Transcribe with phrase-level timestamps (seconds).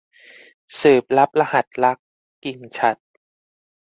[0.79, 1.97] สืบลับรหัสรัก-
[2.43, 3.01] กิ่งฉัตร